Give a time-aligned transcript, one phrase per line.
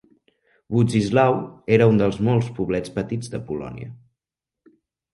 [0.75, 1.35] Wodzislaw
[1.77, 3.95] era un dels molts poblets petits de Polònia.